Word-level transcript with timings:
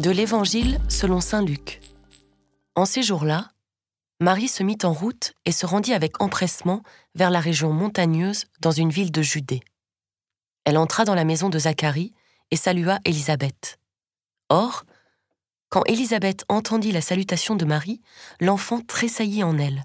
De 0.00 0.10
l'Évangile 0.10 0.80
selon 0.88 1.20
Saint 1.20 1.44
Luc. 1.44 1.80
En 2.74 2.84
ces 2.84 3.02
jours-là, 3.02 3.52
Marie 4.20 4.48
se 4.48 4.64
mit 4.64 4.78
en 4.82 4.92
route 4.92 5.34
et 5.44 5.52
se 5.52 5.66
rendit 5.66 5.94
avec 5.94 6.20
empressement 6.20 6.82
vers 7.14 7.30
la 7.30 7.38
région 7.38 7.72
montagneuse 7.72 8.46
dans 8.60 8.72
une 8.72 8.90
ville 8.90 9.12
de 9.12 9.22
Judée. 9.22 9.62
Elle 10.64 10.78
entra 10.78 11.04
dans 11.04 11.14
la 11.14 11.24
maison 11.24 11.48
de 11.48 11.60
Zacharie 11.60 12.12
et 12.50 12.56
salua 12.56 12.98
Élisabeth. 13.04 13.78
Or, 14.48 14.84
quand 15.68 15.84
Élisabeth 15.86 16.44
entendit 16.48 16.92
la 16.92 17.00
salutation 17.00 17.54
de 17.54 17.64
Marie, 17.64 18.00
l'enfant 18.40 18.80
tressaillit 18.80 19.44
en 19.44 19.58
elle. 19.58 19.84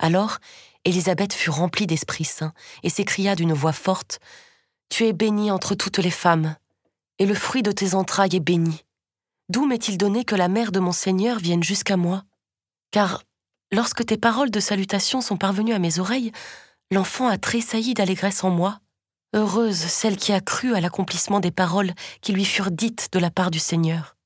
Alors, 0.00 0.38
Élisabeth 0.84 1.32
fut 1.32 1.50
remplie 1.50 1.86
d'Esprit 1.86 2.24
Saint 2.24 2.52
et 2.82 2.90
s'écria 2.90 3.36
d'une 3.36 3.52
voix 3.52 3.72
forte 3.72 4.18
Tu 4.88 5.06
es 5.06 5.12
bénie 5.12 5.52
entre 5.52 5.76
toutes 5.76 5.98
les 5.98 6.10
femmes, 6.10 6.56
et 7.18 7.26
le 7.26 7.34
fruit 7.34 7.62
de 7.62 7.70
tes 7.72 7.94
entrailles 7.94 8.34
est 8.34 8.40
béni. 8.40 8.84
D'où 9.50 9.66
m'est-il 9.66 9.98
donné 9.98 10.24
que 10.24 10.36
la 10.36 10.46
mère 10.46 10.70
de 10.70 10.78
mon 10.78 10.92
Seigneur 10.92 11.40
vienne 11.40 11.64
jusqu'à 11.64 11.96
moi? 11.96 12.22
Car 12.92 13.24
lorsque 13.72 14.06
tes 14.06 14.16
paroles 14.16 14.52
de 14.52 14.60
salutation 14.60 15.20
sont 15.20 15.36
parvenues 15.36 15.72
à 15.72 15.80
mes 15.80 15.98
oreilles, 15.98 16.30
l'enfant 16.92 17.26
a 17.26 17.36
tressailli 17.36 17.94
d'allégresse 17.94 18.44
en 18.44 18.50
moi. 18.50 18.78
Heureuse 19.34 19.74
celle 19.74 20.16
qui 20.16 20.32
a 20.32 20.40
cru 20.40 20.72
à 20.76 20.80
l'accomplissement 20.80 21.40
des 21.40 21.50
paroles 21.50 21.94
qui 22.20 22.32
lui 22.32 22.44
furent 22.44 22.70
dites 22.70 23.08
de 23.12 23.18
la 23.18 23.32
part 23.32 23.50
du 23.50 23.58
Seigneur. 23.58 24.16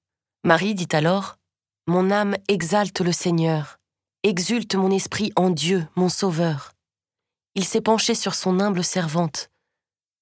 Marie 0.45 0.75
dit 0.75 0.89
alors 0.93 1.39
Mon 1.87 2.11
âme 2.11 2.37
exalte 2.49 3.01
le 3.01 3.13
Seigneur, 3.13 3.79
exulte 4.25 4.75
mon 4.75 4.91
esprit 4.91 5.33
en 5.37 5.49
Dieu, 5.49 5.89
mon 5.97 6.11
Sauveur. 6.11 6.73
Il 7.55 7.65
s'est 7.65 7.81
penché 7.81 8.15
sur 8.15 8.35
son 8.35 8.61
humble 8.61 8.85
servante. 8.85 9.49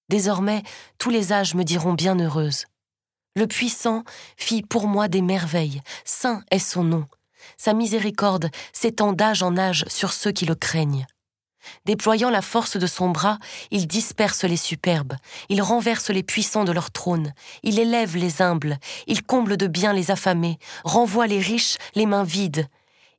Désormais, 0.08 0.62
tous 0.98 1.10
les 1.10 1.32
âges 1.32 1.56
me 1.56 1.64
diront 1.64 1.94
bienheureuse. 1.94 2.66
Le 3.34 3.46
puissant 3.46 4.04
fit 4.36 4.62
pour 4.62 4.86
moi 4.86 5.08
des 5.08 5.22
merveilles, 5.22 5.80
saint 6.04 6.42
est 6.50 6.58
son 6.58 6.84
nom. 6.84 7.06
Sa 7.56 7.72
miséricorde 7.72 8.50
s'étend 8.72 9.12
d'âge 9.12 9.42
en 9.42 9.56
âge 9.56 9.84
sur 9.88 10.12
ceux 10.12 10.32
qui 10.32 10.44
le 10.44 10.54
craignent. 10.54 11.06
Déployant 11.86 12.28
la 12.28 12.42
force 12.42 12.76
de 12.76 12.86
son 12.86 13.08
bras, 13.08 13.38
il 13.70 13.86
disperse 13.86 14.44
les 14.44 14.56
superbes, 14.56 15.14
il 15.48 15.62
renverse 15.62 16.10
les 16.10 16.22
puissants 16.22 16.64
de 16.64 16.72
leur 16.72 16.90
trône, 16.90 17.32
il 17.62 17.78
élève 17.78 18.16
les 18.16 18.42
humbles, 18.42 18.78
il 19.06 19.22
comble 19.22 19.56
de 19.56 19.66
bien 19.66 19.92
les 19.92 20.10
affamés, 20.10 20.58
renvoie 20.84 21.26
les 21.26 21.38
riches 21.38 21.78
les 21.94 22.06
mains 22.06 22.24
vides. 22.24 22.66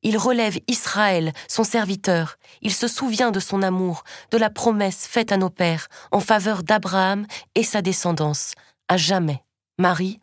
Il 0.04 0.18
relève 0.18 0.60
Israël, 0.68 1.32
son 1.48 1.64
serviteur, 1.64 2.36
il 2.62 2.74
se 2.74 2.90
souvient 2.90 3.32
de 3.32 3.40
son 3.40 3.62
amour, 3.62 4.04
de 4.32 4.38
la 4.38 4.50
promesse 4.50 5.08
faite 5.08 5.32
à 5.32 5.38
nos 5.38 5.50
pères 5.50 5.88
en 6.12 6.20
faveur 6.20 6.62
d'Abraham 6.62 7.26
et 7.56 7.64
sa 7.64 7.82
descendance, 7.82 8.54
à 8.90 8.98
jamais. 8.98 9.42
Marie 9.78 10.20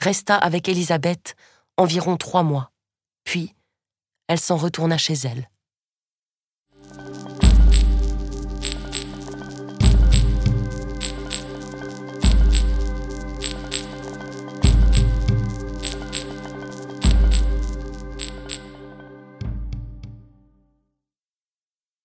resta 0.00 0.36
avec 0.36 0.68
Élisabeth 0.68 1.34
environ 1.76 2.16
trois 2.16 2.42
mois, 2.42 2.72
puis 3.24 3.54
elle 4.28 4.40
s'en 4.40 4.56
retourna 4.56 4.98
chez 4.98 5.14
elle. 5.14 5.48